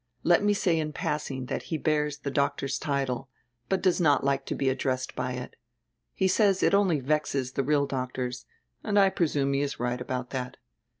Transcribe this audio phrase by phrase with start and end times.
[0.23, 3.11] Let me say in passing that he bears die doctor's tide,
[3.69, 5.55] but does not like to be addressed by it.
[6.15, 8.47] He says it only vexes die real doctors,
[8.83, 10.57] and I pre sume he is right about that.